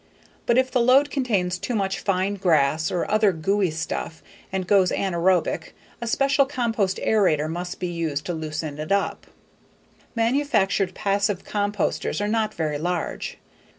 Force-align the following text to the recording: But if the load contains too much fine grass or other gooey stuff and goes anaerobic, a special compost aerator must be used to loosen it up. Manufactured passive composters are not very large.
But 0.47 0.57
if 0.57 0.71
the 0.71 0.79
load 0.81 1.11
contains 1.11 1.59
too 1.59 1.75
much 1.75 1.99
fine 1.99 2.33
grass 2.33 2.89
or 2.89 3.05
other 3.07 3.31
gooey 3.31 3.69
stuff 3.69 4.23
and 4.51 4.65
goes 4.65 4.89
anaerobic, 4.91 5.75
a 6.01 6.07
special 6.07 6.47
compost 6.47 6.97
aerator 6.97 7.47
must 7.47 7.79
be 7.79 7.85
used 7.89 8.25
to 8.25 8.33
loosen 8.33 8.79
it 8.79 8.91
up. 8.91 9.27
Manufactured 10.15 10.95
passive 10.95 11.45
composters 11.45 12.19
are 12.19 12.27
not 12.27 12.55
very 12.55 12.79
large. 12.79 13.37